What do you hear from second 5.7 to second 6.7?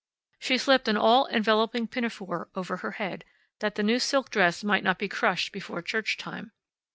church time.